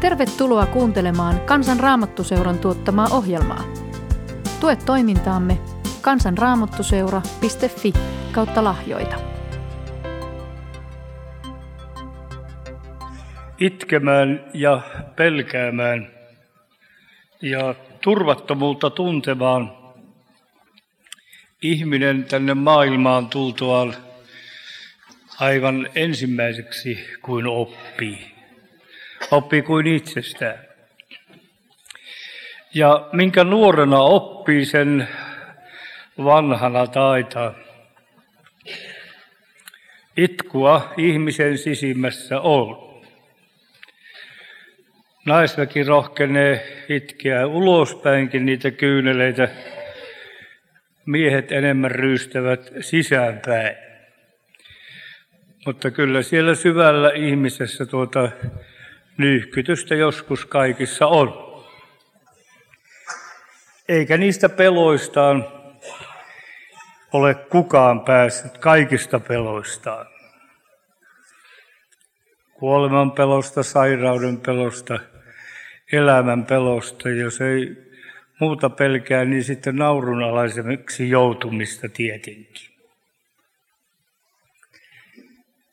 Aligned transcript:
Tervetuloa 0.00 0.66
kuuntelemaan 0.66 1.40
Kansan 1.40 1.80
Raamattuseuran 1.80 2.58
tuottamaa 2.58 3.08
ohjelmaa. 3.10 3.64
Tue 4.60 4.76
toimintaamme 4.76 5.58
kansanraamattuseura.fi 6.00 7.92
kautta 8.32 8.64
lahjoita. 8.64 9.16
Itkemään 13.60 14.44
ja 14.54 14.80
pelkäämään 15.16 16.10
ja 17.42 17.74
turvattomuutta 18.00 18.90
tuntemaan 18.90 19.72
ihminen 21.62 22.24
tänne 22.24 22.54
maailmaan 22.54 23.28
tultuaan 23.28 23.94
aivan 25.40 25.88
ensimmäiseksi 25.94 26.98
kuin 27.22 27.46
oppii. 27.46 28.37
Oppii 29.30 29.62
kuin 29.62 29.86
itsestään. 29.86 30.58
Ja 32.74 33.08
minkä 33.12 33.44
nuorena 33.44 33.98
oppii, 33.98 34.64
sen 34.64 35.08
vanhana 36.24 36.86
taitaa. 36.86 37.54
Itkua 40.16 40.94
ihmisen 40.96 41.58
sisimmässä 41.58 42.40
on. 42.40 42.88
Naisväki 45.26 45.82
rohkenee 45.84 46.84
itkeä 46.88 47.46
ulospäinkin 47.46 48.46
niitä 48.46 48.70
kyyneleitä. 48.70 49.48
Miehet 51.06 51.52
enemmän 51.52 51.90
ryystävät 51.90 52.72
sisäänpäin. 52.80 53.76
Mutta 55.66 55.90
kyllä 55.90 56.22
siellä 56.22 56.54
syvällä 56.54 57.10
ihmisessä 57.14 57.86
tuota 57.86 58.30
nyyhkytystä 59.18 59.94
joskus 59.94 60.46
kaikissa 60.46 61.06
on. 61.06 61.48
Eikä 63.88 64.16
niistä 64.16 64.48
peloistaan 64.48 65.46
ole 67.12 67.34
kukaan 67.34 68.00
päässyt 68.00 68.58
kaikista 68.58 69.20
peloistaan. 69.20 70.06
Kuoleman 72.52 73.12
pelosta, 73.12 73.62
sairauden 73.62 74.40
pelosta, 74.40 74.98
elämän 75.92 76.46
pelosta. 76.46 77.08
Jos 77.08 77.40
ei 77.40 77.76
muuta 78.40 78.70
pelkää, 78.70 79.24
niin 79.24 79.44
sitten 79.44 79.76
naurunalaiseksi 79.76 81.10
joutumista 81.10 81.88
tietenkin. 81.88 82.77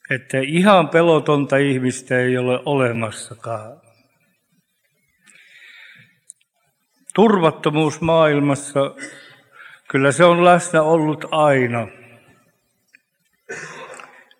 Että 0.09 0.37
ihan 0.39 0.89
pelotonta 0.89 1.57
ihmistä 1.57 2.19
ei 2.19 2.37
ole 2.37 2.59
olemassakaan. 2.65 3.81
Turvattomuus 7.15 8.01
maailmassa, 8.01 8.79
kyllä 9.87 10.11
se 10.11 10.23
on 10.23 10.45
läsnä 10.45 10.81
ollut 10.81 11.25
aina. 11.31 11.87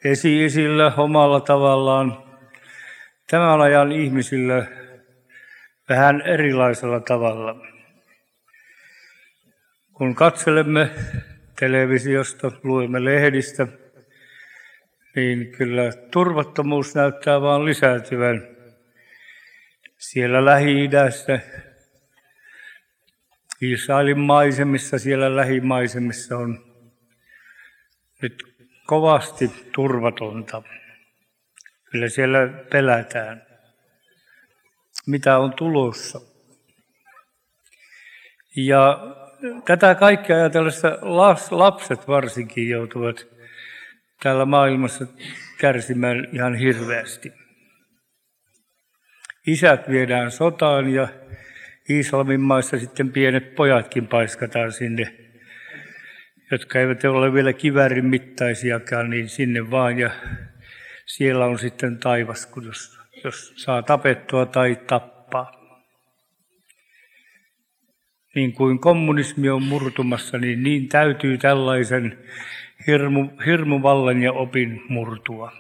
Esi-isillä 0.04 0.94
omalla 0.98 1.40
tavallaan, 1.40 2.24
tämän 3.30 3.62
ajan 3.62 3.92
ihmisillä 3.92 4.66
vähän 5.90 6.22
erilaisella 6.22 7.00
tavalla. 7.00 7.56
Kun 9.94 10.16
katselemme 10.16 10.90
televisiosta, 11.60 12.52
luemme 12.64 13.06
lehdistä, 13.06 13.68
niin 15.16 15.52
kyllä 15.52 15.92
turvattomuus 16.12 16.96
näyttää 16.96 17.42
vaan 17.42 17.66
lisääntyvän 17.66 18.56
siellä 19.98 20.46
Lähi-idässä, 20.46 21.40
Israelin 23.62 24.20
maisemissa, 24.20 25.00
siellä 25.00 25.36
lähimaisemissa 25.36 26.38
on 26.38 26.76
nyt 28.22 28.44
kovasti 28.86 29.52
turvatonta. 29.76 30.64
Kyllä 31.92 32.10
siellä 32.10 32.48
pelätään, 32.72 33.46
mitä 35.08 35.38
on 35.38 35.54
tulossa. 35.54 36.22
Ja 38.56 39.00
tätä 39.66 39.96
kaikkea 39.96 40.36
ajatellessa 40.36 40.98
lapset 41.52 42.08
varsinkin 42.08 42.70
joutuvat 42.70 43.35
täällä 44.24 44.46
maailmassa 44.46 45.06
kärsimään 45.58 46.28
ihan 46.34 46.56
hirveästi. 46.56 47.32
Isät 49.48 49.90
viedään 49.90 50.32
sotaan 50.32 50.90
ja 50.90 51.08
Iisalmin 51.90 52.42
maissa 52.42 52.80
sitten 52.80 53.12
pienet 53.12 53.56
pojatkin 53.56 54.08
paiskataan 54.08 54.72
sinne, 54.72 55.16
jotka 56.52 56.80
eivät 56.80 57.04
ole 57.04 57.34
vielä 57.34 57.54
kivärin 57.54 58.06
mittaisiakaan, 58.06 59.10
niin 59.10 59.30
sinne 59.30 59.72
vaan. 59.72 60.00
Ja 60.00 60.10
siellä 61.06 61.46
on 61.46 61.60
sitten 61.60 61.98
taivas, 61.98 62.46
kun 62.46 62.66
jos, 62.66 63.00
jos 63.24 63.54
saa 63.56 63.84
tapettua 63.84 64.46
tai 64.46 64.76
tappaa. 64.88 65.52
Niin 68.36 68.54
kuin 68.54 68.80
kommunismi 68.80 69.50
on 69.50 69.64
murtumassa, 69.64 70.38
niin 70.38 70.64
niin 70.64 70.90
täytyy 70.90 71.38
tällaisen 71.38 72.18
hirmu, 72.88 73.30
hirmuvallan 73.46 74.22
ja 74.22 74.32
opin 74.32 74.82
murtua. 74.90 75.52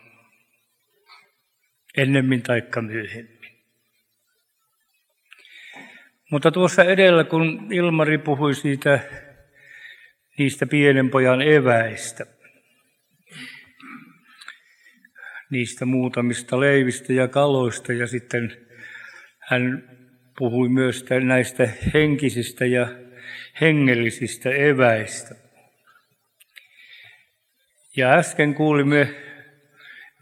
Ennemmin 1.98 2.42
taikka 2.42 2.82
myöhemmin. 2.82 3.36
Mutta 6.32 6.52
tuossa 6.52 6.84
edellä, 6.84 7.24
kun 7.24 7.68
Ilmari 7.72 8.18
puhui 8.18 8.56
siitä 8.56 9.00
niistä 10.38 10.66
pienen 10.66 11.10
pojan 11.10 11.42
eväistä, 11.42 12.26
niistä 15.50 15.86
muutamista 15.86 16.60
leivistä 16.60 17.14
ja 17.14 17.28
kaloista 17.28 17.94
ja 17.94 18.08
sitten 18.08 18.68
hän 19.40 19.90
puhui 20.38 20.70
myös 20.70 21.06
näistä 21.24 21.70
henkisistä 21.94 22.66
ja 22.66 22.88
hengellisistä 23.62 24.50
eväistä. 24.50 25.45
Ja 27.98 28.12
äsken 28.12 28.56
kuulimme 28.56 29.16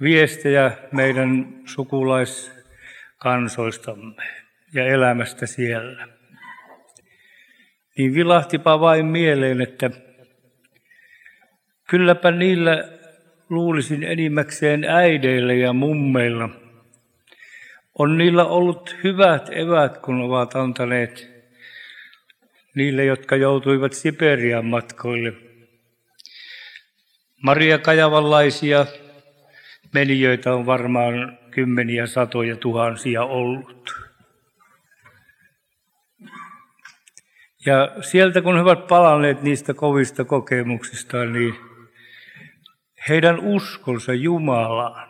viestejä 0.02 0.72
meidän 0.92 1.48
sukulaiskansoistamme 1.66 4.24
ja 4.74 4.86
elämästä 4.86 5.46
siellä. 5.46 6.08
Niin 7.98 8.14
vilahtipa 8.14 8.80
vain 8.80 9.06
mieleen, 9.06 9.62
että 9.62 9.90
kylläpä 11.90 12.32
niillä 12.32 12.90
luulisin 13.50 14.04
enimmäkseen 14.04 14.84
äideillä 14.84 15.54
ja 15.54 15.74
mummeilla 15.74 16.50
on 18.00 18.18
niillä 18.18 18.46
ollut 18.46 18.96
hyvät 19.04 19.50
evät, 19.52 19.98
kun 19.98 20.22
ovat 20.22 20.56
antaneet 20.56 21.34
niille, 22.76 23.06
jotka 23.06 23.36
joutuivat 23.36 23.94
Siperian 23.94 24.66
matkoille– 24.66 25.34
Maria 27.44 27.78
Kajavallaisia 27.78 28.86
menijöitä 29.94 30.54
on 30.54 30.66
varmaan 30.66 31.38
kymmeniä, 31.52 32.08
satoja, 32.08 32.56
tuhansia 32.56 33.24
ollut. 33.24 33.94
Ja 37.66 37.96
sieltä 38.02 38.42
kun 38.42 38.56
he 38.56 38.62
ovat 38.62 38.88
palanneet 38.88 39.42
niistä 39.42 39.74
kovista 39.74 40.26
kokemuksista, 40.26 41.26
niin 41.26 41.56
heidän 43.10 43.40
uskonsa 43.40 44.14
Jumalaan, 44.14 45.10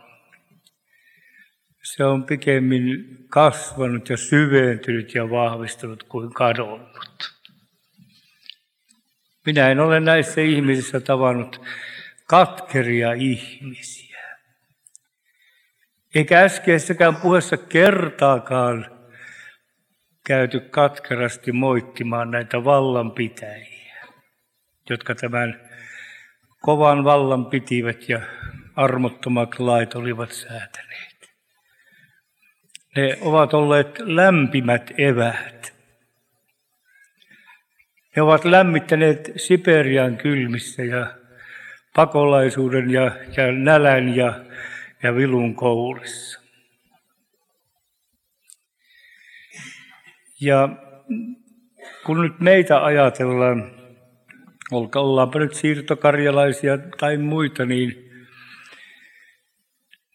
se 1.84 2.06
on 2.06 2.24
pikemmin 2.24 3.18
kasvanut 3.30 4.10
ja 4.10 4.18
syventynyt 4.18 5.16
ja 5.16 5.30
vahvistunut 5.30 6.04
kuin 6.04 6.34
kadonnut. 6.34 7.34
Minä 9.46 9.70
en 9.70 9.80
ole 9.80 10.00
näissä 10.00 10.42
ihmisissä 10.42 11.00
tavannut 11.00 11.62
katkeria 12.28 13.14
ihmisiä. 13.14 14.14
Eikä 16.16 16.40
äskeisessäkään 16.40 17.16
puheessa 17.16 17.58
kertaakaan 17.58 19.00
käyty 20.26 20.60
katkerasti 20.60 21.52
moittimaan 21.52 22.32
näitä 22.32 22.64
vallanpitäjiä, 22.64 24.08
jotka 24.90 25.16
tämän 25.16 25.70
kovan 26.62 27.04
vallan 27.04 27.46
pitivät 27.46 28.10
ja 28.10 28.22
armottomat 28.76 29.60
lait 29.60 29.96
olivat 29.96 30.32
säätäneet. 30.32 31.34
Ne 32.96 33.18
ovat 33.22 33.54
olleet 33.54 34.00
lämpimät 34.00 34.92
eväät. 34.98 35.74
Ne 38.16 38.22
ovat 38.22 38.46
lämmittäneet 38.46 39.32
Siperian 39.36 40.18
kylmissä 40.18 40.84
ja 40.84 41.18
pakolaisuuden 41.96 42.92
ja, 42.92 43.12
ja 43.38 43.52
nälän 43.52 44.16
ja, 44.16 44.46
ja 45.04 45.16
vilun 45.16 45.56
kourissa. 45.56 46.42
Ja 50.42 50.70
kun 52.06 52.22
nyt 52.22 52.40
meitä 52.40 52.86
ajatellaan, 52.86 53.72
ollaanpa 54.96 55.40
nyt 55.40 55.54
siirtokarjalaisia 55.54 56.78
tai 56.78 57.18
muita, 57.18 57.66
niin 57.66 58.12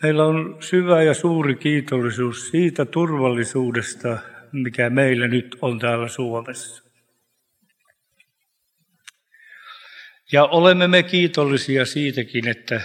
meillä 0.03 0.25
on 0.25 0.57
syvä 0.61 1.03
ja 1.03 1.15
suuri 1.15 1.55
kiitollisuus 1.55 2.49
siitä 2.51 2.85
turvallisuudesta, 2.85 4.19
mikä 4.53 4.91
meillä 4.91 5.29
nyt 5.29 5.57
on 5.63 5.79
täällä 5.79 6.09
Suomessa. 6.09 6.88
Ja 10.33 10.45
olemme 10.45 10.89
me 10.89 11.03
kiitollisia 11.03 11.87
siitäkin, 11.87 12.49
että 12.49 12.81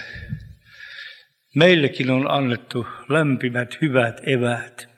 meillekin 1.54 2.10
on 2.10 2.30
annettu 2.30 2.86
lämpimät 3.08 3.78
hyvät 3.80 4.20
eväät. 4.26 4.88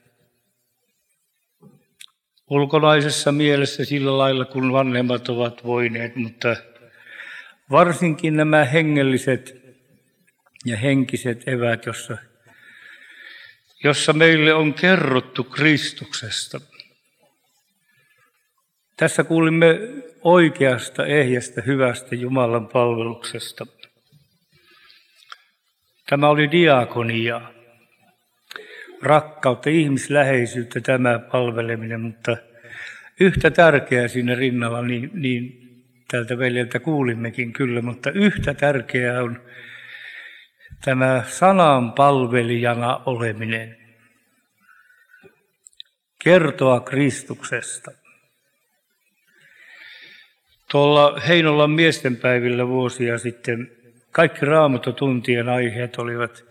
Ulkonaisessa 2.50 3.32
mielessä 3.32 3.84
sillä 3.84 4.18
lailla, 4.18 4.44
kun 4.44 4.72
vanhemmat 4.72 5.28
ovat 5.28 5.64
voineet, 5.64 6.16
mutta 6.16 6.56
varsinkin 7.70 8.36
nämä 8.36 8.64
hengelliset 8.64 9.56
ja 10.64 10.76
henkiset 10.76 11.48
eväät, 11.48 11.86
jossa, 11.86 12.16
jossa 13.84 14.12
meille 14.12 14.54
on 14.54 14.74
kerrottu 14.74 15.44
Kristuksesta. 15.44 16.60
Tässä 18.96 19.24
kuulimme 19.24 19.80
oikeasta, 20.22 21.06
ehjästä, 21.06 21.62
hyvästä 21.62 22.14
Jumalan 22.14 22.68
palveluksesta. 22.68 23.66
Tämä 26.08 26.28
oli 26.28 26.50
diakonia, 26.50 27.40
rakkautta, 29.02 29.70
ihmisläheisyyttä 29.70 30.80
tämä 30.80 31.18
palveleminen, 31.18 32.00
mutta 32.00 32.36
yhtä 33.20 33.50
tärkeää 33.50 34.08
siinä 34.08 34.34
rinnalla, 34.34 34.82
niin, 34.82 35.10
niin 35.14 35.66
tältä 36.10 36.38
veljeltä 36.38 36.80
kuulimmekin 36.80 37.52
kyllä, 37.52 37.82
mutta 37.82 38.10
yhtä 38.10 38.54
tärkeää 38.54 39.22
on 39.22 39.42
tämä 40.84 41.24
sanan 41.26 41.92
palvelijana 41.92 42.96
oleminen. 43.06 43.76
Kertoa 46.24 46.80
Kristuksesta. 46.80 48.05
Tuolla 50.70 51.20
Heinolan 51.28 51.70
miestenpäivillä 51.70 52.68
vuosia 52.68 53.18
sitten 53.18 53.70
kaikki 54.12 54.46
raamatotuntien 54.46 55.48
aiheet 55.48 55.96
olivat 55.98 56.44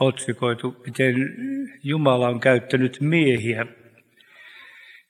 otsikoitu, 0.00 0.82
miten 0.86 1.14
Jumala 1.82 2.28
on 2.28 2.40
käyttänyt 2.40 3.00
miehiä. 3.00 3.66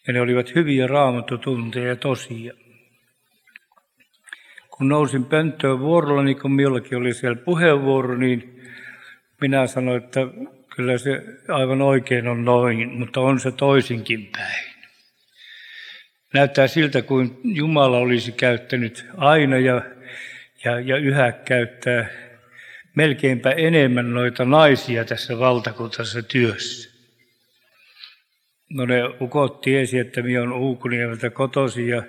Ja 0.06 0.12
ne 0.12 0.20
olivat 0.20 0.54
hyviä 0.54 0.86
raamatotunteja 0.86 1.96
tosia. 1.96 2.52
Kun 4.70 4.88
nousin 4.88 5.24
pönttöön 5.24 5.80
vuorolla, 5.80 6.22
niin 6.22 6.40
kun 6.40 6.52
minullakin 6.52 6.98
oli 6.98 7.14
siellä 7.14 7.42
puheenvuoro, 7.44 8.16
niin 8.16 8.62
minä 9.40 9.66
sanoin, 9.66 10.04
että 10.04 10.20
kyllä 10.76 10.98
se 10.98 11.22
aivan 11.48 11.82
oikein 11.82 12.28
on 12.28 12.44
noin, 12.44 12.98
mutta 12.98 13.20
on 13.20 13.40
se 13.40 13.52
toisinkin 13.52 14.28
päin. 14.32 14.73
Näyttää 16.34 16.66
siltä, 16.66 17.02
kuin 17.02 17.40
Jumala 17.44 17.98
olisi 17.98 18.32
käyttänyt 18.32 19.06
aina 19.16 19.58
ja, 19.58 19.82
ja, 20.64 20.80
ja 20.80 20.96
yhä 20.96 21.32
käyttää 21.32 22.08
melkeinpä 22.94 23.50
enemmän 23.50 24.14
noita 24.14 24.44
naisia 24.44 25.04
tässä 25.04 25.38
valtakuntaisessa 25.38 26.22
työssä. 26.22 26.94
No 28.70 28.86
ne 28.86 29.02
ukot 29.20 29.60
tiesi, 29.60 29.98
että 29.98 30.22
minä 30.22 30.42
on 30.42 30.52
Uukuniemeltä 30.52 31.30
kotosi 31.30 31.88
ja, 31.88 32.02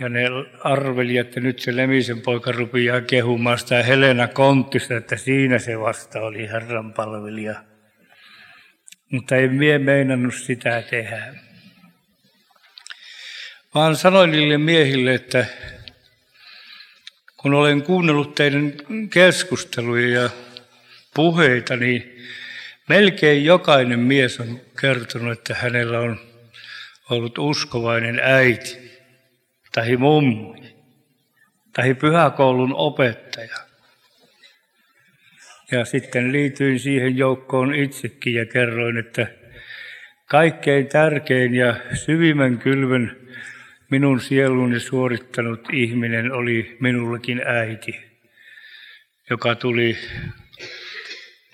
ja 0.00 0.08
ne 0.08 0.24
arveli, 0.64 1.16
että 1.16 1.40
nyt 1.40 1.58
se 1.58 1.76
Lemisen 1.76 2.20
poika 2.20 2.52
rupeaa 2.52 3.00
kehumaan 3.00 3.58
sitä 3.58 3.82
Helena 3.82 4.28
Konttista, 4.28 4.96
että 4.96 5.16
siinä 5.16 5.58
se 5.58 5.80
vasta 5.80 6.20
oli 6.20 6.48
Herran 6.48 6.92
palvelija. 6.92 7.54
Mutta 9.12 9.36
ei 9.36 9.48
mie 9.48 9.78
meinannut 9.78 10.34
sitä 10.34 10.82
tehdä 10.82 11.49
vaan 13.74 13.96
sanoin 13.96 14.30
niille 14.30 14.58
miehille, 14.58 15.14
että 15.14 15.46
kun 17.36 17.54
olen 17.54 17.82
kuunnellut 17.82 18.34
teidän 18.34 18.72
keskusteluja 19.10 20.22
ja 20.22 20.30
puheita, 21.14 21.76
niin 21.76 22.26
melkein 22.88 23.44
jokainen 23.44 24.00
mies 24.00 24.40
on 24.40 24.60
kertonut, 24.80 25.38
että 25.38 25.54
hänellä 25.54 26.00
on 26.00 26.20
ollut 27.10 27.38
uskovainen 27.38 28.20
äiti 28.22 28.90
tai 29.72 29.96
mummi 29.96 30.74
tai 31.72 31.94
pyhäkoulun 31.94 32.74
opettaja. 32.74 33.56
Ja 35.72 35.84
sitten 35.84 36.32
liityin 36.32 36.80
siihen 36.80 37.16
joukkoon 37.16 37.74
itsekin 37.74 38.34
ja 38.34 38.46
kerroin, 38.46 38.96
että 38.96 39.26
kaikkein 40.26 40.86
tärkein 40.86 41.54
ja 41.54 41.76
syvimmän 41.94 42.58
kylvön 42.58 43.29
minun 43.90 44.20
sieluni 44.20 44.80
suorittanut 44.80 45.68
ihminen 45.72 46.32
oli 46.32 46.76
minullekin 46.80 47.42
äiti, 47.46 48.00
joka 49.30 49.54
tuli 49.54 49.96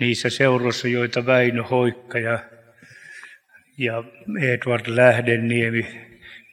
niissä 0.01 0.31
seuroissa, 0.31 0.89
joita 0.89 1.27
Väinö 1.27 1.63
Hoikka 1.63 2.19
ja, 2.19 2.39
ja 3.79 4.05
Edward 4.41 4.85
Lähdeniemi 4.87 6.07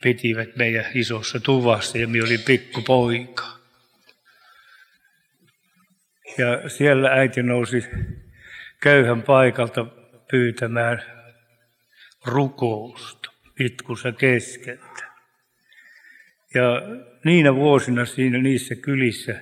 pitivät 0.04 0.56
meidän 0.56 0.86
isossa 0.94 1.40
tuvassa 1.40 1.98
ja 1.98 2.08
minä 2.08 2.26
olin 2.26 2.40
pikkupoika. 2.40 3.44
Ja 6.38 6.70
siellä 6.70 7.10
äiti 7.10 7.44
nousi 7.44 7.84
köyhän 8.82 9.22
paikalta 9.22 9.86
pyytämään 10.32 11.04
rukousta 12.26 13.32
itkussa 13.60 14.12
keskeltä. 14.12 15.03
Ja 16.54 16.82
niinä 17.26 17.56
vuosina 17.56 18.06
siinä 18.06 18.38
niissä 18.38 18.76
kylissä 18.76 19.40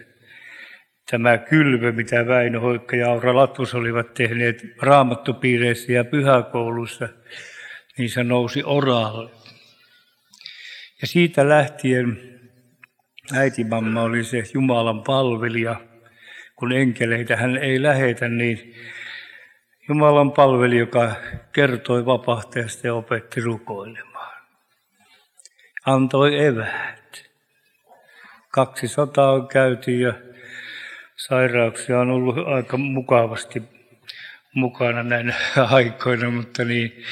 tämä 1.11 1.37
kylvö, 1.37 1.91
mitä 1.91 2.27
Väinö 2.27 2.59
Hoikka 2.59 2.95
ja 2.95 3.11
Aura 3.11 3.35
Latvus 3.35 3.75
olivat 3.75 4.13
tehneet 4.13 4.63
raamattupiireissä 4.81 5.91
ja 5.91 6.03
pyhäkoulussa, 6.03 7.09
niin 7.97 8.09
se 8.09 8.23
nousi 8.23 8.63
oralle. 8.63 9.31
Ja 11.01 11.07
siitä 11.07 11.49
lähtien 11.49 12.21
äitimamma 13.33 14.01
oli 14.01 14.23
se 14.23 14.43
Jumalan 14.53 15.03
palvelija, 15.03 15.81
kun 16.55 16.71
enkeleitä 16.71 17.37
hän 17.37 17.57
ei 17.57 17.81
lähetä, 17.81 18.29
niin 18.29 18.75
Jumalan 19.89 20.31
palveli, 20.31 20.77
joka 20.77 21.15
kertoi 21.53 22.05
vapahtajasta 22.05 22.87
ja 22.87 22.93
opetti 22.93 23.41
rukoilemaan. 23.41 24.10
Antoi 25.85 26.45
eväät. 26.45 27.29
Kaksi 28.49 28.87
sotaa 28.87 29.31
on 29.31 29.47
käyty 29.47 29.99
ja 29.99 30.13
sairauksia 31.15 31.99
on 31.99 32.09
ollut 32.09 32.47
aika 32.47 32.77
mukavasti 32.77 33.63
mukana 34.53 35.03
näinä 35.03 35.33
aikoina, 35.69 36.29
mutta 36.29 36.65
niin, 36.65 37.03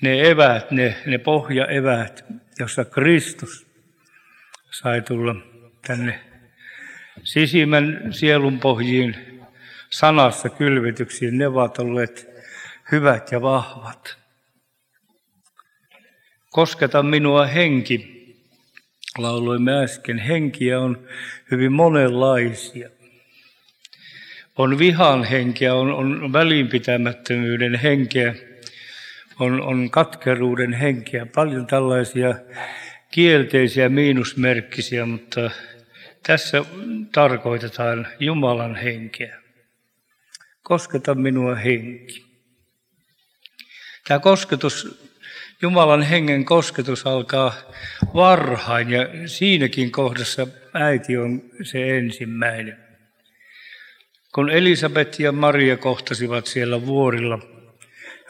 ne 0.00 0.30
eväät, 0.30 0.70
ne, 0.70 0.96
ne 1.06 1.18
pohjaeväät, 1.18 2.24
jossa 2.58 2.84
Kristus 2.84 3.66
sai 4.70 5.02
tulla 5.02 5.34
tänne 5.86 6.20
sisimmän 7.22 8.08
sielun 8.10 8.60
pohjiin 8.60 9.16
sanassa 9.90 10.48
kylvetyksiin, 10.48 11.38
ne 11.38 11.46
ovat 11.46 11.78
olleet 11.78 12.28
hyvät 12.92 13.32
ja 13.32 13.42
vahvat. 13.42 14.19
Kosketa 16.50 17.02
minua 17.02 17.46
henki, 17.46 18.20
lauloimme 19.18 19.82
äsken, 19.82 20.18
henkiä 20.18 20.80
on 20.80 21.08
hyvin 21.50 21.72
monenlaisia. 21.72 22.90
On 24.56 24.78
vihan 24.78 25.24
henkeä, 25.24 25.74
on, 25.74 25.92
on 25.92 26.32
välinpitämättömyyden 26.32 27.74
henkeä, 27.74 28.34
on, 29.40 29.62
on 29.62 29.90
katkeruuden 29.90 30.72
henkeä, 30.72 31.26
paljon 31.26 31.66
tällaisia 31.66 32.34
kielteisiä 33.10 33.88
miinusmerkkisiä, 33.88 35.06
mutta 35.06 35.50
tässä 36.22 36.64
tarkoitetaan 37.12 38.06
Jumalan 38.20 38.74
henkeä. 38.74 39.40
Kosketa 40.62 41.14
minua 41.14 41.54
henki. 41.54 42.24
Tämä 44.08 44.20
kosketus 44.20 45.09
Jumalan 45.62 46.02
hengen 46.02 46.44
kosketus 46.44 47.06
alkaa 47.06 47.52
varhain 48.14 48.90
ja 48.90 49.06
siinäkin 49.26 49.92
kohdassa 49.92 50.46
äiti 50.74 51.18
on 51.18 51.42
se 51.62 51.98
ensimmäinen. 51.98 52.78
Kun 54.34 54.50
Elisabet 54.50 55.20
ja 55.20 55.32
Maria 55.32 55.76
kohtasivat 55.76 56.46
siellä 56.46 56.86
vuorilla, 56.86 57.38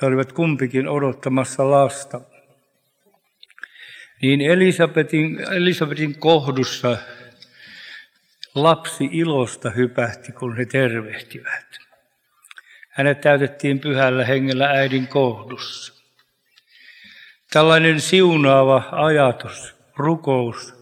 he 0.03 0.07
olivat 0.07 0.33
kumpikin 0.33 0.89
odottamassa 0.89 1.71
lasta. 1.71 2.21
niin 4.23 4.41
Elisabetin, 4.41 5.41
Elisabetin 5.53 6.19
kohdussa 6.19 6.99
lapsi 8.55 9.09
ilosta 9.13 9.71
hypähti, 9.71 10.33
kun 10.33 10.57
he 10.57 10.67
tervehtivät. 10.67 11.67
Hänet 12.91 13.21
täytettiin 13.21 13.81
pyhällä 13.81 14.25
hengellä 14.25 14.67
äidin 14.67 15.07
kohdussa. 15.07 16.00
Tällainen 17.53 18.01
siunaava 18.01 18.83
ajatus, 18.93 19.75
rukous, 19.97 20.75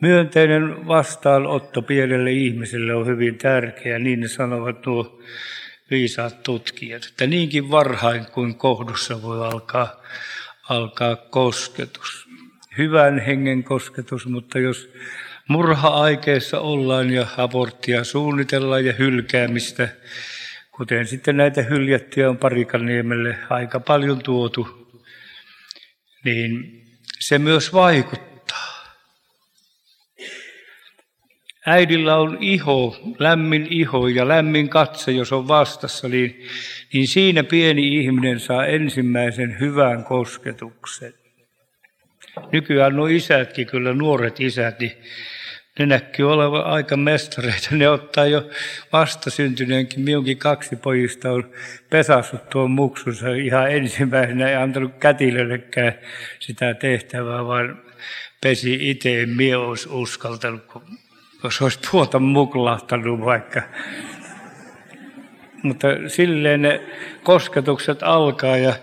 myönteinen 0.00 0.86
vastaanotto 0.88 1.82
pienelle 1.82 2.32
ihmiselle 2.32 2.94
on 2.94 3.06
hyvin 3.06 3.38
tärkeä, 3.38 3.98
niin 3.98 4.20
ne 4.20 4.28
sanovat 4.28 4.86
nuo 4.86 5.20
viisaat 5.90 6.42
tutkijat, 6.42 7.04
että 7.04 7.26
niinkin 7.26 7.70
varhain 7.70 8.26
kuin 8.26 8.54
kohdussa 8.54 9.22
voi 9.22 9.46
alkaa, 9.46 10.02
alkaa 10.68 11.16
kosketus. 11.16 12.28
Hyvän 12.78 13.18
hengen 13.18 13.64
kosketus, 13.64 14.26
mutta 14.26 14.58
jos 14.58 14.92
murha-aikeessa 15.48 16.60
ollaan 16.60 17.10
ja 17.10 17.26
aborttia 17.36 18.04
suunnitellaan 18.04 18.84
ja 18.84 18.92
hylkäämistä, 18.92 19.88
kuten 20.70 21.06
sitten 21.06 21.36
näitä 21.36 21.62
hyljättyjä 21.62 22.30
on 22.30 22.38
Parikaniemelle 22.38 23.36
aika 23.50 23.80
paljon 23.80 24.22
tuotu, 24.22 24.81
niin 26.24 26.82
se 27.18 27.38
myös 27.38 27.72
vaikuttaa. 27.72 28.32
Äidillä 31.66 32.16
on 32.16 32.38
iho, 32.40 32.96
lämmin 33.18 33.66
iho 33.70 34.08
ja 34.08 34.28
lämmin 34.28 34.68
katse, 34.68 35.12
jos 35.12 35.32
on 35.32 35.48
vastassa, 35.48 36.08
niin, 36.08 36.46
niin 36.92 37.08
siinä 37.08 37.44
pieni 37.44 37.96
ihminen 37.98 38.40
saa 38.40 38.66
ensimmäisen 38.66 39.60
hyvän 39.60 40.04
kosketuksen. 40.04 41.14
Nykyään 42.52 42.96
nuo 42.96 43.06
isätkin, 43.06 43.66
kyllä 43.66 43.94
nuoret 43.94 44.40
isät, 44.40 44.80
niin 44.80 44.92
ne 45.78 45.86
näkyy 45.86 46.32
olevan 46.32 46.64
aika 46.64 46.96
mestareita. 46.96 47.68
Ne 47.70 47.88
ottaa 47.88 48.26
jo 48.26 48.48
vastasyntyneenkin. 48.92 50.00
Minunkin 50.00 50.38
kaksi 50.38 50.76
pojista 50.76 51.30
on 51.30 51.50
pesassut 51.90 52.48
tuon 52.50 52.70
muksunsa 52.70 53.34
ihan 53.34 53.70
ensimmäisenä. 53.70 54.48
Ei 54.48 54.56
antanut 54.56 54.92
kätilöllekään 55.00 55.94
sitä 56.38 56.74
tehtävää, 56.74 57.46
vaan 57.46 57.82
pesi 58.40 58.90
itse. 58.90 59.26
Mie 59.26 59.56
olisi 59.56 59.88
uskaltanut, 59.92 60.62
jos 61.44 61.62
olisi 61.62 61.78
tuota 61.90 62.18
muklahtanut 62.18 63.20
vaikka. 63.20 63.62
Mutta 65.62 65.88
silleen 66.06 66.62
ne 66.62 66.80
kosketukset 67.22 68.02
alkaa 68.02 68.56
ja 68.56 68.74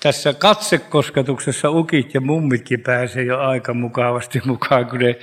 tässä 0.00 0.32
katsekosketuksessa 0.32 1.70
ukit 1.70 2.14
ja 2.14 2.20
mummitkin 2.20 2.80
pääsee 2.80 3.22
jo 3.22 3.40
aika 3.40 3.74
mukavasti 3.74 4.40
mukaan, 4.44 4.86
kun 4.86 4.98
ne, 4.98 5.18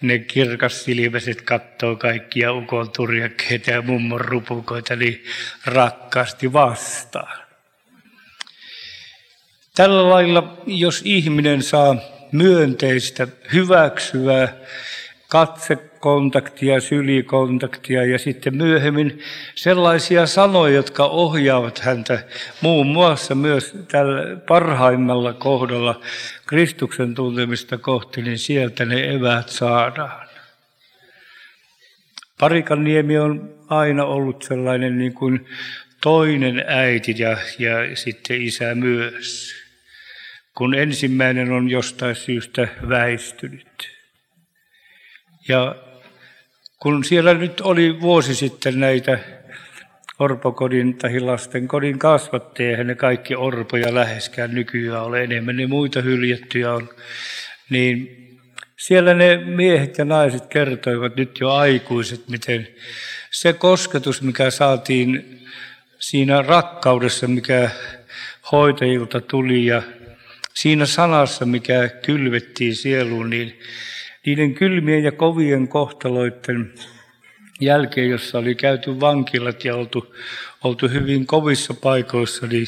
ne 0.00 0.18
kirkassilmäiset 0.18 1.42
katsoo 1.42 1.96
kaikkia 1.96 2.52
ukon 2.52 2.90
turjakkeita 2.90 3.70
ja 3.70 3.82
mummon 3.82 4.20
rupukoita 4.20 4.96
niin 4.96 5.24
rakkaasti 5.64 6.52
vastaan. 6.52 7.40
Tällä 9.74 10.10
lailla, 10.10 10.62
jos 10.66 11.02
ihminen 11.04 11.62
saa 11.62 11.96
myönteistä, 12.32 13.28
hyväksyvää 13.52 14.56
katsekontaktia, 16.00 16.80
sylikontaktia 16.80 18.04
ja 18.04 18.18
sitten 18.18 18.56
myöhemmin 18.56 19.22
sellaisia 19.54 20.26
sanoja, 20.26 20.74
jotka 20.74 21.04
ohjaavat 21.04 21.78
häntä 21.78 22.24
muun 22.60 22.86
muassa 22.86 23.34
myös 23.34 23.74
tällä 23.88 24.36
parhaimmalla 24.48 25.32
kohdalla 25.32 26.00
Kristuksen 26.46 27.14
tuntemista 27.14 27.78
kohti, 27.78 28.22
niin 28.22 28.38
sieltä 28.38 28.84
ne 28.84 29.10
eväät 29.14 29.48
saadaan. 29.48 30.28
Parikaniemi 32.38 33.18
on 33.18 33.54
aina 33.68 34.04
ollut 34.04 34.42
sellainen 34.42 34.98
niin 34.98 35.14
kuin 35.14 35.46
toinen 36.02 36.64
äiti 36.66 37.14
ja, 37.18 37.36
ja 37.58 37.96
sitten 37.96 38.42
isä 38.42 38.74
myös, 38.74 39.54
kun 40.54 40.74
ensimmäinen 40.74 41.52
on 41.52 41.70
jostain 41.70 42.16
syystä 42.16 42.68
väistynyt. 42.88 43.90
Ja 45.48 45.89
kun 46.80 47.04
siellä 47.04 47.34
nyt 47.34 47.60
oli 47.60 48.00
vuosi 48.00 48.34
sitten 48.34 48.80
näitä 48.80 49.18
orpokodin 50.18 50.98
tai 50.98 51.20
lasten 51.20 51.68
kodin 51.68 51.98
kasvatteja, 51.98 52.84
ne 52.84 52.94
kaikki 52.94 53.34
orpoja 53.34 53.94
läheskään 53.94 54.54
nykyään 54.54 55.02
ole 55.02 55.22
enemmän, 55.24 55.56
ne 55.56 55.66
muita 55.66 56.00
hyljettyjä 56.02 56.72
on, 56.72 56.88
niin 57.70 58.16
siellä 58.76 59.14
ne 59.14 59.36
miehet 59.36 59.98
ja 59.98 60.04
naiset 60.04 60.46
kertoivat 60.46 61.16
nyt 61.16 61.40
jo 61.40 61.50
aikuiset, 61.50 62.28
miten 62.28 62.68
se 63.30 63.52
kosketus, 63.52 64.22
mikä 64.22 64.50
saatiin 64.50 65.40
siinä 65.98 66.42
rakkaudessa, 66.42 67.28
mikä 67.28 67.70
hoitajilta 68.52 69.20
tuli 69.20 69.66
ja 69.66 69.82
siinä 70.54 70.86
sanassa, 70.86 71.46
mikä 71.46 71.88
kylvettiin 71.88 72.76
sieluun, 72.76 73.30
niin 73.30 73.60
niiden 74.26 74.54
kylmien 74.54 75.04
ja 75.04 75.12
kovien 75.12 75.68
kohtaloiden 75.68 76.72
jälkeen, 77.60 78.10
jossa 78.10 78.38
oli 78.38 78.54
käyty 78.54 79.00
vankilat 79.00 79.64
ja 79.64 79.76
oltu, 79.76 80.14
oltu 80.64 80.88
hyvin 80.88 81.26
kovissa 81.26 81.74
paikoissa, 81.74 82.46
niin, 82.46 82.66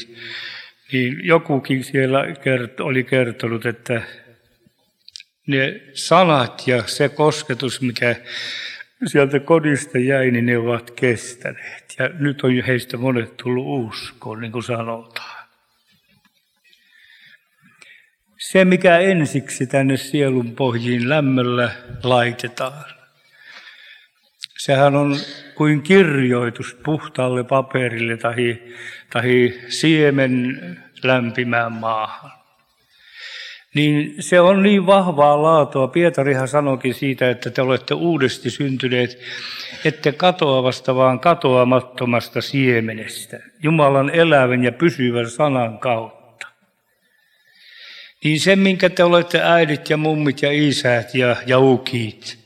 niin 0.91 1.27
jokukin 1.27 1.83
siellä 1.83 2.25
kert, 2.43 2.79
oli 2.79 3.03
kertonut, 3.03 3.65
että 3.65 4.01
ne 5.47 5.81
sanat 5.93 6.63
ja 6.67 6.83
se 6.87 7.09
kosketus, 7.09 7.81
mikä 7.81 8.15
sieltä 9.05 9.39
kodista 9.39 9.97
jäi, 9.97 10.31
niin 10.31 10.45
ne 10.45 10.57
ovat 10.57 10.91
kestäneet. 10.91 11.95
Ja 11.99 12.09
nyt 12.19 12.43
on 12.43 12.61
heistä 12.67 12.97
monet 12.97 13.37
tullut 13.37 13.89
uskoon, 13.89 14.41
niin 14.41 14.51
kuin 14.51 14.63
sanotaan. 14.63 15.22
Se, 18.51 18.65
mikä 18.65 18.97
ensiksi 18.97 19.67
tänne 19.67 19.97
sielun 19.97 20.55
pohjiin 20.55 21.09
lämmöllä 21.09 21.71
laitetaan, 22.03 22.85
sehän 24.57 24.95
on 24.95 25.15
kuin 25.55 25.81
kirjoitus 25.81 26.77
puhtaalle 26.85 27.43
paperille 27.43 28.17
tai, 28.17 28.61
tai 29.13 29.53
siemen 29.67 30.59
lämpimään 31.03 31.71
maahan. 31.71 32.31
Niin 33.75 34.15
se 34.19 34.39
on 34.39 34.63
niin 34.63 34.85
vahvaa 34.85 35.41
laatua. 35.41 35.87
Pietarihan 35.87 36.47
sanoikin 36.47 36.93
siitä, 36.93 37.29
että 37.29 37.49
te 37.49 37.61
olette 37.61 37.93
uudesti 37.93 38.49
syntyneet, 38.49 39.19
ette 39.85 40.11
katoavasta, 40.11 40.95
vaan 40.95 41.19
katoamattomasta 41.19 42.41
siemenestä. 42.41 43.39
Jumalan 43.63 44.09
elävän 44.09 44.63
ja 44.63 44.71
pysyvän 44.71 45.29
sanan 45.29 45.79
kautta 45.79 46.22
niin 48.23 48.39
se, 48.39 48.55
minkä 48.55 48.89
te 48.89 49.03
olette 49.03 49.41
äidit 49.43 49.89
ja 49.89 49.97
mummit 49.97 50.41
ja 50.41 50.51
isät 50.51 51.15
ja, 51.15 51.35
ja 51.45 51.59
ukit, 51.59 52.39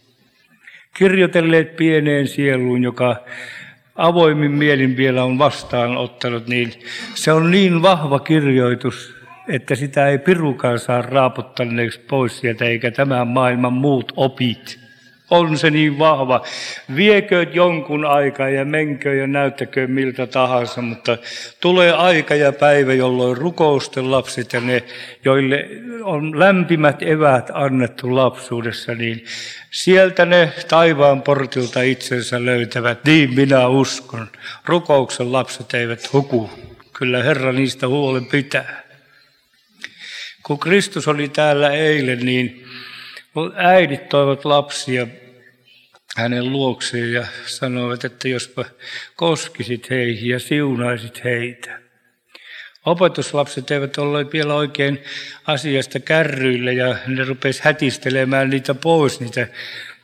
kirjoitelleet 0.98 1.76
pieneen 1.76 2.28
sieluun, 2.28 2.84
joka 2.84 3.16
avoimin 3.96 4.52
mielin 4.52 4.98
vielä 4.98 5.24
on 5.24 5.38
vastaanottanut, 5.38 6.48
niin 6.48 6.74
se 7.16 7.32
on 7.32 7.52
niin 7.52 7.82
vahva 7.82 8.20
kirjoitus, 8.20 9.16
että 9.48 9.76
sitä 9.76 10.08
ei 10.08 10.18
pirukaan 10.18 10.80
saa 10.80 11.02
raaputtaneeksi 11.02 12.00
pois 12.00 12.40
sieltä, 12.40 12.66
eikä 12.66 12.92
tämän 12.92 13.28
maailman 13.28 13.74
muut 13.74 14.14
opit 14.16 14.87
on 15.30 15.58
se 15.58 15.70
niin 15.70 16.00
vahva. 16.00 16.46
Viekö 16.96 17.46
jonkun 17.54 18.06
aikaa 18.06 18.50
ja 18.50 18.66
menkö 18.66 19.16
ja 19.16 19.28
näyttäkö 19.28 19.88
miltä 19.88 20.28
tahansa, 20.28 20.82
mutta 20.82 21.18
tulee 21.62 21.92
aika 21.92 22.36
ja 22.36 22.52
päivä, 22.52 22.94
jolloin 22.94 23.38
rukousten 23.38 24.12
lapset 24.12 24.54
ja 24.54 24.60
ne, 24.60 24.84
joille 25.26 25.70
on 26.04 26.40
lämpimät 26.40 27.04
eväät 27.04 27.50
annettu 27.54 28.16
lapsuudessa, 28.16 28.96
niin 28.96 29.26
sieltä 29.72 30.26
ne 30.26 30.54
taivaan 30.68 31.22
portilta 31.22 31.82
itsensä 31.82 32.46
löytävät. 32.46 33.06
Niin 33.06 33.36
minä 33.36 33.68
uskon. 33.68 34.28
Rukouksen 34.66 35.32
lapset 35.32 35.74
eivät 35.74 36.14
huku. 36.14 36.50
Kyllä 36.94 37.24
Herra 37.24 37.52
niistä 37.52 37.88
huolen 37.88 38.26
pitää. 38.26 38.84
Kun 40.44 40.60
Kristus 40.60 41.08
oli 41.08 41.30
täällä 41.30 41.70
eilen, 41.70 42.26
niin 42.26 42.68
äidit 43.56 44.10
toivat 44.10 44.46
lapsia 44.46 45.08
hänen 46.18 46.52
luokseen 46.52 47.14
ja 47.14 47.28
sanoivat, 47.46 48.06
että 48.06 48.28
jospa 48.28 48.66
koskisit 49.16 49.90
heihin 49.90 50.30
ja 50.30 50.40
siunaisit 50.40 51.24
heitä. 51.24 51.80
Opetuslapset 52.86 53.72
eivät 53.72 53.98
olleet 53.98 54.34
vielä 54.34 54.54
oikein 54.54 55.04
asiasta 55.46 56.00
kärryillä 56.00 56.72
ja 56.72 56.96
ne 57.08 57.24
rupesivat 57.24 57.66
hätistelemään 57.66 58.50
niitä 58.50 58.74
pois, 58.74 59.20
niitä, 59.20 59.48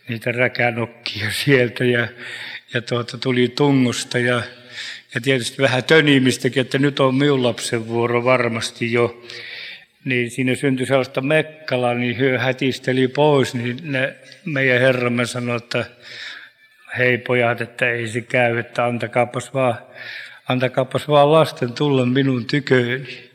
niitä 0.08 0.32
räkänokkia 0.32 1.32
sieltä 1.32 1.86
ja, 1.86 2.08
ja 2.74 2.82
tuota, 2.82 3.18
tuli 3.18 3.48
tungosta 3.48 4.20
ja, 4.20 4.42
ja 5.16 5.22
tietysti 5.22 5.62
vähän 5.62 5.84
tönimistäkin, 5.84 6.62
että 6.62 6.80
nyt 6.80 7.00
on 7.00 7.16
minun 7.16 7.44
lapsen 7.44 7.88
vuoro 7.88 8.24
varmasti 8.24 8.92
jo. 8.92 9.24
Niin 10.06 10.32
siinä 10.32 10.56
syntyi 10.56 10.86
sellaista 10.86 11.22
mekkalaa, 11.22 11.94
niin 11.94 12.18
hyö 12.18 12.40
hätisteli 12.40 13.08
pois, 13.08 13.54
niin 13.54 13.78
ne, 13.84 14.16
meidän 14.46 14.80
herramme 14.82 15.26
sanoi, 15.26 15.58
että 15.58 15.86
hei 16.98 17.18
pojat, 17.18 17.62
että 17.62 17.90
ei 17.90 18.08
se 18.08 18.22
käy, 18.22 18.58
että 18.58 18.86
antakaapas 18.86 19.54
vaan, 19.54 19.78
antakaapas 20.50 21.08
vaan 21.08 21.32
lasten 21.32 21.74
tulla 21.74 22.06
minun 22.06 22.46
tyköni. 22.46 23.32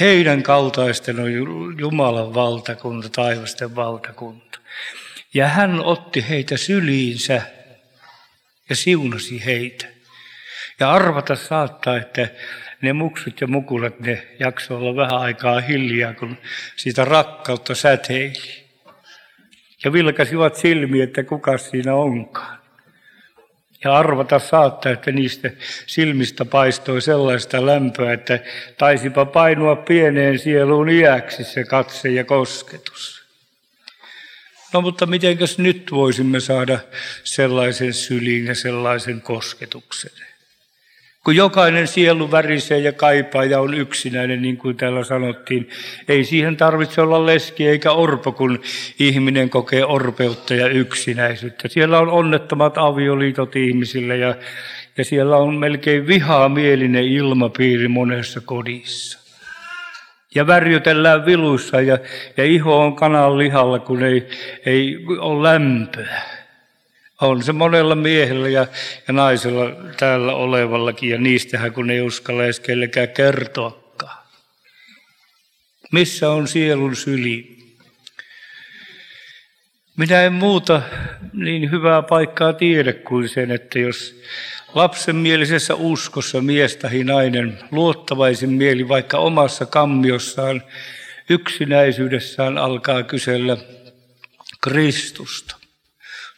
Heidän 0.00 0.42
kaltaisten 0.42 1.20
on 1.20 1.32
Jumalan 1.78 2.34
valtakunta, 2.34 3.08
taivasten 3.08 3.76
valtakunta. 3.76 4.58
Ja 5.34 5.48
hän 5.48 5.80
otti 5.80 6.28
heitä 6.28 6.56
syliinsä 6.56 7.42
ja 8.68 8.76
siunasi 8.76 9.44
heitä. 9.44 9.86
Ja 10.80 10.92
arvata 10.92 11.34
saattaa, 11.36 11.96
että 11.96 12.28
ne 12.82 12.92
muksut 12.92 13.40
ja 13.40 13.46
mukulat, 13.46 14.00
ne 14.00 14.26
jaksoi 14.38 14.76
olla 14.76 14.96
vähän 14.96 15.20
aikaa 15.20 15.60
hiljaa, 15.60 16.14
kun 16.14 16.36
siitä 16.76 17.04
rakkautta 17.04 17.74
säteili. 17.74 18.62
Ja 19.84 19.92
vilkasivat 19.92 20.56
silmiä, 20.56 21.04
että 21.04 21.24
kuka 21.24 21.58
siinä 21.58 21.94
onkaan. 21.94 22.58
Ja 23.84 23.96
arvata 23.96 24.38
saattaa, 24.38 24.92
että 24.92 25.12
niistä 25.12 25.50
silmistä 25.86 26.44
paistoi 26.44 27.02
sellaista 27.02 27.66
lämpöä, 27.66 28.12
että 28.12 28.38
taisipa 28.78 29.24
painua 29.24 29.76
pieneen 29.76 30.38
sieluun 30.38 30.88
iäksi 30.88 31.44
se 31.44 31.64
katse 31.64 32.08
ja 32.08 32.24
kosketus. 32.24 33.22
No 34.72 34.80
mutta 34.80 35.06
mitenkäs 35.06 35.58
nyt 35.58 35.88
voisimme 35.90 36.40
saada 36.40 36.78
sellaisen 37.24 37.92
syliin 37.92 38.46
ja 38.46 38.54
sellaisen 38.54 39.20
kosketuksen? 39.20 40.31
Kun 41.24 41.36
jokainen 41.36 41.88
sielu 41.88 42.30
värisee 42.30 42.78
ja 42.78 42.92
kaipaa 42.92 43.44
ja 43.44 43.60
on 43.60 43.74
yksinäinen, 43.74 44.42
niin 44.42 44.56
kuin 44.56 44.76
täällä 44.76 45.04
sanottiin, 45.04 45.68
ei 46.08 46.24
siihen 46.24 46.56
tarvitse 46.56 47.00
olla 47.00 47.26
leski 47.26 47.68
eikä 47.68 47.92
orpo, 47.92 48.32
kun 48.32 48.60
ihminen 48.98 49.50
kokee 49.50 49.84
orpeutta 49.84 50.54
ja 50.54 50.68
yksinäisyyttä. 50.68 51.68
Siellä 51.68 51.98
on 51.98 52.08
onnettomat 52.08 52.78
avioliitot 52.78 53.56
ihmisille 53.56 54.16
ja, 54.16 54.34
ja 54.98 55.04
siellä 55.04 55.36
on 55.36 55.54
melkein 55.54 56.06
vihamielinen 56.06 57.04
ilmapiiri 57.04 57.88
monessa 57.88 58.40
kodissa. 58.40 59.18
Ja 60.34 60.46
värjytellään 60.46 61.26
viluissa 61.26 61.80
ja, 61.80 61.98
ja 62.36 62.44
iho 62.44 62.80
on 62.80 62.96
kanan 62.96 63.38
lihalla, 63.38 63.78
kun 63.78 64.02
ei, 64.02 64.28
ei 64.66 65.04
ole 65.18 65.48
lämpöä. 65.48 66.41
On 67.22 67.42
se 67.42 67.52
monella 67.52 67.94
miehellä 67.94 68.48
ja, 68.48 68.66
ja 69.08 69.14
naisella 69.14 69.64
täällä 69.96 70.34
olevallakin, 70.34 71.10
ja 71.10 71.18
niistähän 71.18 71.72
kun 71.72 71.90
ei 71.90 72.00
uskalla 72.00 72.44
edes 72.44 72.60
kellekään 72.60 73.08
kertoakaan. 73.08 74.26
Missä 75.92 76.30
on 76.30 76.48
sielun 76.48 76.96
syli? 76.96 77.58
Minä 79.96 80.22
en 80.22 80.32
muuta 80.32 80.82
niin 81.32 81.70
hyvää 81.70 82.02
paikkaa 82.02 82.52
tiedä 82.52 82.92
kuin 82.92 83.28
sen, 83.28 83.50
että 83.50 83.78
jos 83.78 84.22
lapsenmielisessä 84.74 85.74
uskossa 85.74 86.40
mies 86.40 86.76
tai 86.76 87.04
nainen 87.04 87.58
luottavaisin 87.70 88.50
mieli 88.50 88.88
vaikka 88.88 89.18
omassa 89.18 89.66
kammiossaan 89.66 90.62
yksinäisyydessään 91.30 92.58
alkaa 92.58 93.02
kysellä 93.02 93.56
Kristusta 94.60 95.61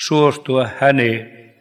suostua 0.07 0.69
häneen. 0.81 1.55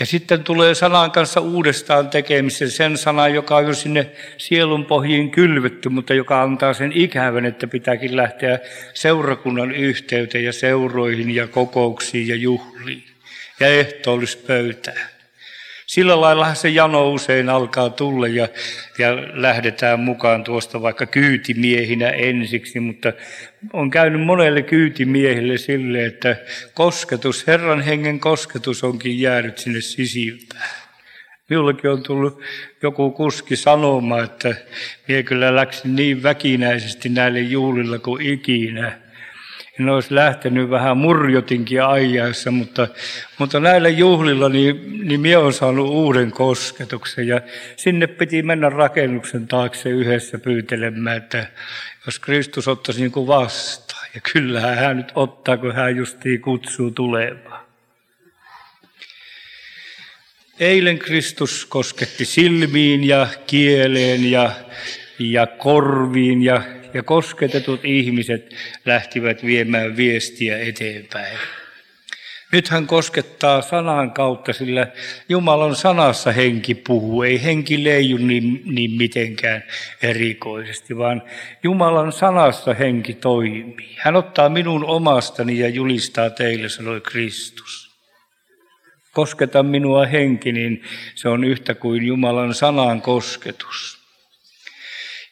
Ja 0.00 0.06
sitten 0.06 0.44
tulee 0.44 0.74
sanan 0.74 1.10
kanssa 1.10 1.40
uudestaan 1.40 2.10
tekemisen, 2.10 2.70
sen 2.70 2.98
sanan, 2.98 3.34
joka 3.34 3.56
on 3.56 3.66
jo 3.66 3.74
sinne 3.74 4.10
sielun 4.38 4.84
pohjiin 4.84 5.30
kylvetty, 5.30 5.88
mutta 5.88 6.14
joka 6.14 6.42
antaa 6.42 6.74
sen 6.74 6.92
ikävän, 6.94 7.46
että 7.46 7.66
pitääkin 7.66 8.16
lähteä 8.16 8.58
seurakunnan 8.94 9.72
yhteyteen 9.72 10.44
ja 10.44 10.52
seuroihin 10.52 11.34
ja 11.34 11.46
kokouksiin 11.46 12.28
ja 12.28 12.36
juhliin 12.36 13.04
ja 13.60 13.66
ehtoollispöytään. 13.66 15.08
Sillä 15.86 16.20
lailla 16.20 16.54
se 16.54 16.68
jano 16.68 17.10
usein 17.10 17.48
alkaa 17.48 17.90
tulla 17.90 18.28
ja, 18.28 18.48
ja 18.98 19.16
lähdetään 19.32 20.00
mukaan 20.00 20.44
tuosta 20.44 20.82
vaikka 20.82 21.06
kyytimiehinä 21.06 22.08
ensiksi, 22.08 22.80
mutta 22.80 23.12
on 23.72 23.90
käynyt 23.90 24.20
monelle 24.20 24.62
kyytimiehille 24.62 25.58
sille, 25.58 26.06
että 26.06 26.36
kosketus, 26.74 27.46
Herran 27.46 27.80
hengen 27.80 28.20
kosketus 28.20 28.84
onkin 28.84 29.20
jäänyt 29.20 29.58
sinne 29.58 29.80
sisimpään. 29.80 30.70
Minullekin 31.48 31.90
on 31.90 32.02
tullut 32.02 32.40
joku 32.82 33.10
kuski 33.10 33.56
sanomaan, 33.56 34.24
että 34.24 34.54
minä 35.08 35.22
kyllä 35.22 35.56
läksin 35.56 35.96
niin 35.96 36.22
väkinäisesti 36.22 37.08
näille 37.08 37.40
juhlilla 37.40 37.98
kuin 37.98 38.26
ikinä 38.26 39.01
en 39.80 39.88
olisi 39.88 40.14
lähtenyt 40.14 40.70
vähän 40.70 40.96
murjotinkin 40.96 41.84
ajaessa, 41.84 42.50
mutta, 42.50 42.88
mutta 43.38 43.60
näillä 43.60 43.88
juhlilla 43.88 44.48
niin, 44.48 45.08
niin 45.08 45.20
minä 45.20 45.38
olen 45.38 45.52
saanut 45.52 45.88
uuden 45.88 46.30
kosketuksen 46.30 47.28
ja 47.28 47.40
sinne 47.76 48.06
piti 48.06 48.42
mennä 48.42 48.70
rakennuksen 48.70 49.48
taakse 49.48 49.88
yhdessä 49.88 50.38
pyytelemään, 50.38 51.16
että 51.16 51.46
jos 52.06 52.18
Kristus 52.18 52.68
ottaisi 52.68 53.00
niin 53.00 53.12
kuin 53.12 53.26
vastaan. 53.26 54.08
Ja 54.14 54.20
kyllähän 54.32 54.78
hän 54.78 54.96
nyt 54.96 55.12
ottaa, 55.14 55.56
kun 55.56 55.74
hän 55.74 55.96
justiin 55.96 56.40
kutsuu 56.40 56.90
tulemaan. 56.90 57.62
Eilen 60.60 60.98
Kristus 60.98 61.66
kosketti 61.66 62.24
silmiin 62.24 63.04
ja 63.04 63.26
kieleen 63.46 64.30
ja, 64.30 64.50
ja 65.18 65.46
korviin 65.46 66.42
ja 66.42 66.62
ja 66.94 67.02
kosketetut 67.02 67.84
ihmiset 67.84 68.54
lähtivät 68.84 69.44
viemään 69.44 69.96
viestiä 69.96 70.58
eteenpäin. 70.58 71.38
Nyt 72.52 72.68
hän 72.68 72.86
koskettaa 72.86 73.62
sanan 73.62 74.10
kautta, 74.10 74.52
sillä 74.52 74.86
Jumalan 75.28 75.76
sanassa 75.76 76.32
henki 76.32 76.74
puhuu. 76.74 77.22
Ei 77.22 77.42
henki 77.42 77.84
leiju 77.84 78.16
niin, 78.16 78.62
niin 78.64 78.90
mitenkään 78.90 79.62
erikoisesti, 80.02 80.98
vaan 80.98 81.22
Jumalan 81.62 82.12
sanassa 82.12 82.74
henki 82.74 83.14
toimii. 83.14 83.96
Hän 83.98 84.16
ottaa 84.16 84.48
minun 84.48 84.84
omastani 84.84 85.58
ja 85.58 85.68
julistaa 85.68 86.30
teille, 86.30 86.68
sanoi 86.68 87.00
Kristus. 87.00 87.90
Kosketa 89.12 89.62
minua 89.62 90.06
henki, 90.06 90.52
niin 90.52 90.82
se 91.14 91.28
on 91.28 91.44
yhtä 91.44 91.74
kuin 91.74 92.06
Jumalan 92.06 92.54
sanan 92.54 93.02
kosketus. 93.02 94.01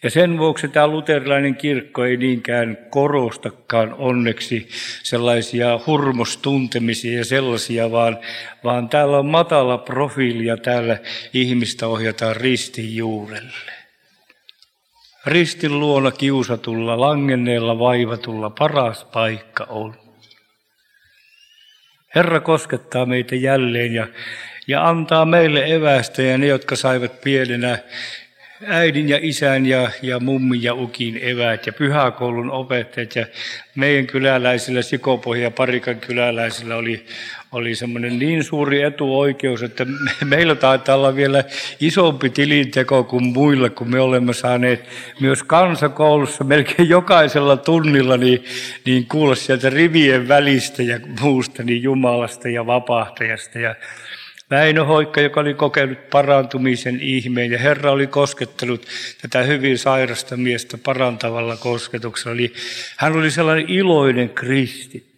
Ja 0.03 0.11
sen 0.11 0.39
vuoksi 0.39 0.69
tämä 0.69 0.87
luterilainen 0.87 1.57
kirkko 1.57 2.05
ei 2.05 2.17
niinkään 2.17 2.79
korostakaan 2.91 3.95
onneksi 3.95 4.69
sellaisia 5.03 5.81
hurmostuntemisia 5.87 7.19
ja 7.19 7.25
sellaisia, 7.25 7.91
vaan, 7.91 8.19
vaan 8.65 8.89
täällä 8.89 9.19
on 9.19 9.27
matala 9.27 9.79
profiili 9.79 10.47
ja 10.47 10.57
täällä 10.57 10.99
ihmistä 11.33 11.87
ohjataan 11.87 12.37
ristin 12.37 12.97
juurelle. 12.97 13.73
Ristin 15.27 15.81
luona 15.81 16.11
kiusatulla, 16.11 17.01
langenneella, 17.01 17.79
vaivatulla 17.79 18.51
paras 18.51 19.05
paikka 19.05 19.67
on. 19.69 19.95
Herra 22.15 22.41
koskettaa 22.41 23.07
meitä 23.07 23.37
jälleen 23.37 23.95
ja, 23.95 24.07
ja 24.67 24.89
antaa 24.89 25.25
meille 25.25 25.65
evästä 25.75 26.23
ja 26.23 26.39
ne, 26.39 26.47
jotka 26.47 26.77
saivat 26.77 27.21
pienenä 27.21 27.79
äidin 28.67 29.09
ja 29.09 29.19
isän 29.23 29.67
ja, 29.67 29.91
ja 30.03 30.21
mummin 30.21 30.63
ja 30.63 30.75
ukin 30.75 31.19
eväät 31.23 31.67
ja 31.67 31.73
pyhäkoulun 31.73 32.51
opettajat. 32.51 33.17
Ja 33.17 33.27
meidän 33.75 34.07
kyläläisillä, 34.07 34.83
Sikopohja 34.83 35.43
ja 35.43 35.51
Parikan 35.51 36.01
kyläläisillä 36.01 36.77
oli, 36.77 37.07
oli 37.53 37.75
semmoinen 37.75 38.19
niin 38.19 38.45
suuri 38.45 38.83
etuoikeus, 38.83 39.63
että 39.63 39.87
meillä 40.25 40.55
taitaa 40.55 40.97
olla 40.97 41.17
vielä 41.17 41.45
isompi 41.81 42.31
tilinteko 42.31 43.05
kuin 43.05 43.25
muilla, 43.25 43.71
kun 43.71 43.91
me 43.91 44.01
olemme 44.01 44.33
saaneet 44.33 44.89
myös 45.21 45.43
kansakoulussa 45.43 46.45
melkein 46.45 46.89
jokaisella 46.89 47.57
tunnilla 47.57 48.17
niin, 48.17 48.45
niin 48.85 49.07
kuulla 49.07 49.35
sieltä 49.35 49.71
rivien 49.71 50.29
välistä 50.29 50.83
ja 50.83 51.01
muusta 51.21 51.63
niin 51.63 51.83
Jumalasta 51.83 52.49
ja 52.49 52.67
vapahtajasta. 52.67 53.59
Ja 53.59 53.75
Väinö 54.51 54.85
Hoikka, 54.85 55.21
joka 55.21 55.41
oli 55.41 55.55
kokenut 55.55 56.11
parantumisen 56.11 57.01
ihmeen 57.01 57.53
ja 57.53 57.59
Herra 57.59 57.91
oli 57.91 58.07
koskettanut 58.07 58.87
tätä 59.23 59.43
hyvin 59.43 59.79
sairasta 59.79 60.37
miestä 60.37 60.79
parantavalla 60.79 61.57
kosketuksella. 61.57 62.35
Eli 62.35 62.53
hän 62.97 63.13
oli 63.13 63.31
sellainen 63.31 63.71
iloinen 63.71 64.31
kristitty. 64.31 65.11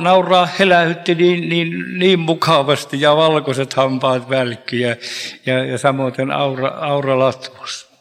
Nauraa 0.00 0.48
helähytti 0.58 1.14
niin, 1.14 1.48
niin, 1.48 1.98
niin 1.98 2.20
mukavasti 2.20 3.00
ja 3.00 3.16
valkoiset 3.16 3.74
hampaat 3.74 4.30
välkky 4.30 4.76
ja, 4.76 4.96
ja, 5.46 5.64
ja 5.64 5.78
samoin 5.78 6.30
Aura, 6.30 6.68
Aura 6.68 7.18
Latvos. 7.18 7.93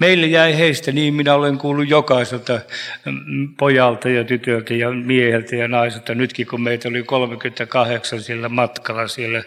Meille 0.00 0.26
jäi 0.26 0.58
heistä 0.58 0.92
niin, 0.92 1.14
minä 1.14 1.34
olen 1.34 1.58
kuullut 1.58 1.88
jokaiselta 1.88 2.60
mm, 3.04 3.54
pojalta 3.58 4.08
ja 4.08 4.24
tytöltä 4.24 4.74
ja 4.74 4.90
mieheltä 4.90 5.56
ja 5.56 5.68
naiselta. 5.68 6.14
Nytkin 6.14 6.46
kun 6.46 6.62
meitä 6.62 6.88
oli 6.88 7.02
38 7.02 8.22
sillä 8.22 8.48
matkalla 8.48 9.08
siellä 9.08 9.42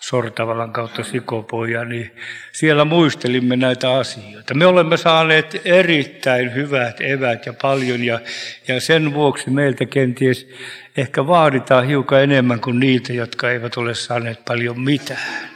Sortavalan 0.00 0.72
kautta 0.72 1.04
Sikopoja, 1.04 1.84
niin 1.84 2.10
siellä 2.52 2.84
muistelimme 2.84 3.56
näitä 3.56 3.92
asioita. 3.92 4.54
Me 4.54 4.66
olemme 4.66 4.96
saaneet 4.96 5.60
erittäin 5.64 6.54
hyvät 6.54 7.00
evät 7.00 7.46
ja 7.46 7.52
paljon, 7.62 8.04
ja, 8.04 8.20
ja 8.68 8.80
sen 8.80 9.14
vuoksi 9.14 9.50
meiltä 9.50 9.86
kenties 9.86 10.48
ehkä 10.96 11.26
vaaditaan 11.26 11.86
hiukan 11.86 12.22
enemmän 12.22 12.60
kuin 12.60 12.80
niitä, 12.80 13.12
jotka 13.12 13.50
eivät 13.50 13.76
ole 13.76 13.94
saaneet 13.94 14.44
paljon 14.44 14.80
mitään. 14.80 15.55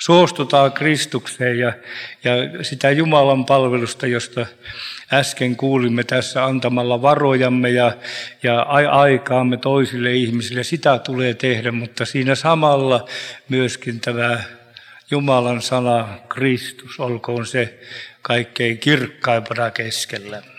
Suostutaan 0.00 0.72
Kristukseen 0.72 1.58
ja, 1.58 1.72
ja 2.24 2.64
sitä 2.64 2.90
Jumalan 2.90 3.44
palvelusta, 3.44 4.06
josta 4.06 4.46
äsken 5.12 5.56
kuulimme 5.56 6.04
tässä 6.04 6.44
antamalla 6.44 7.02
varojamme 7.02 7.70
ja, 7.70 7.92
ja 8.42 8.62
aikaamme 8.92 9.56
toisille 9.56 10.12
ihmisille. 10.14 10.64
Sitä 10.64 10.98
tulee 10.98 11.34
tehdä, 11.34 11.72
mutta 11.72 12.04
siinä 12.04 12.34
samalla 12.34 13.08
myöskin 13.48 14.00
tämä 14.00 14.40
Jumalan 15.10 15.62
sana, 15.62 16.08
Kristus, 16.28 17.00
olkoon 17.00 17.46
se 17.46 17.78
kaikkein 18.22 18.78
kirkkaimpana 18.78 19.70
keskellämme. 19.70 20.58